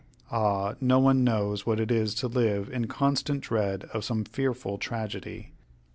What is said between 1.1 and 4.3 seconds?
knows what it is to live in constant dread of some